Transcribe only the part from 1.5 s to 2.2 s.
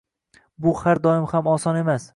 oson emas.